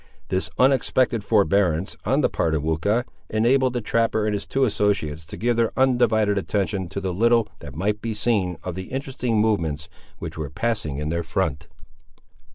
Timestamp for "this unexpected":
0.29-1.23